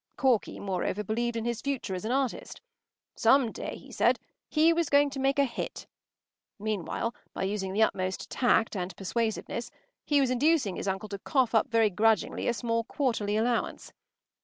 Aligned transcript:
Corky, 0.17 0.59
moreover, 0.59 1.03
believed 1.03 1.35
in 1.35 1.45
his 1.45 1.61
future 1.61 1.93
as 1.93 2.05
an 2.05 2.11
artist. 2.11 2.59
Some 3.15 3.51
day, 3.51 3.75
he 3.75 3.91
said, 3.91 4.17
he 4.49 4.73
was 4.73 4.89
going 4.89 5.11
to 5.11 5.19
make 5.19 5.37
a 5.37 5.43
hit. 5.43 5.85
Meanwhile, 6.57 7.13
by 7.35 7.43
using 7.43 7.71
the 7.71 7.83
utmost 7.83 8.27
tact 8.31 8.75
and 8.75 8.97
persuasiveness, 8.97 9.69
he 10.03 10.19
was 10.19 10.31
inducing 10.31 10.75
his 10.77 10.87
uncle 10.87 11.09
to 11.09 11.19
cough 11.19 11.53
up 11.53 11.67
very 11.69 11.91
grudgingly 11.91 12.47
a 12.47 12.53
small 12.55 12.83
quarterly 12.85 13.37
allowance. 13.37 13.93